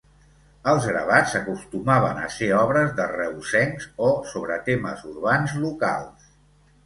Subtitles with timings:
[0.69, 6.27] Els gravats acostumaven a ser obres de reusencs o sobre temes urbans locals.